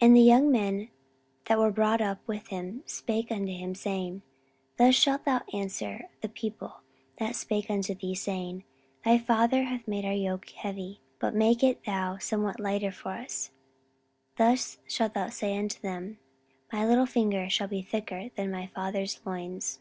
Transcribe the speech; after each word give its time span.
14:010:010 0.00 0.06
And 0.06 0.16
the 0.16 0.20
young 0.20 0.52
men 0.52 0.88
that 1.46 1.58
were 1.58 1.72
brought 1.72 2.00
up 2.00 2.20
with 2.28 2.46
him 2.50 2.84
spake 2.86 3.32
unto 3.32 3.50
him, 3.50 3.74
saying, 3.74 4.22
Thus 4.78 4.94
shalt 4.94 5.24
thou 5.24 5.40
answer 5.52 6.08
the 6.20 6.28
people 6.28 6.74
that 7.16 7.34
spake 7.34 7.68
unto 7.68 7.92
thee, 7.96 8.14
saying, 8.14 8.62
Thy 9.04 9.18
father 9.18 9.82
made 9.84 10.04
our 10.04 10.12
yoke 10.12 10.48
heavy, 10.50 11.00
but 11.18 11.34
make 11.34 11.62
thou 11.84 12.14
it 12.14 12.22
somewhat 12.22 12.60
lighter 12.60 12.92
for 12.92 13.14
us; 13.14 13.50
thus 14.36 14.78
shalt 14.86 15.14
thou 15.14 15.28
say 15.28 15.58
unto 15.58 15.80
them, 15.80 16.18
My 16.72 16.86
little 16.86 17.04
finger 17.06 17.50
shall 17.50 17.66
be 17.66 17.82
thicker 17.82 18.28
than 18.36 18.52
my 18.52 18.68
father's 18.68 19.20
loins. 19.26 19.80